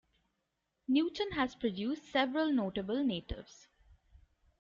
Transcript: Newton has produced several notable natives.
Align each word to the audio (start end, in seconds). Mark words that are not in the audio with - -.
Newton 0.87 1.33
has 1.33 1.53
produced 1.53 2.05
several 2.05 2.51
notable 2.51 3.03
natives. 3.03 3.67